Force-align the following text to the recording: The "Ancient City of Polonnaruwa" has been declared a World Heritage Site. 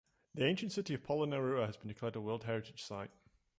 The 0.33 0.43
"Ancient 0.45 0.71
City 0.71 0.95
of 0.95 1.03
Polonnaruwa" 1.03 1.67
has 1.67 1.77
been 1.77 1.89
declared 1.89 2.15
a 2.15 2.21
World 2.21 2.45
Heritage 2.45 2.81
Site. 2.81 3.11